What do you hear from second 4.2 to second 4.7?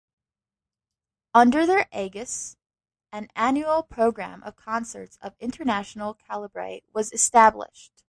of